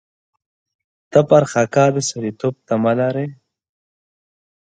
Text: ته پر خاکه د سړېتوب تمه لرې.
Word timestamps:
ته 1.11 1.19
پر 1.29 1.43
خاکه 1.51 1.85
د 1.93 1.97
سړېتوب 2.09 2.55
تمه 2.67 2.93
لرې. 2.99 3.27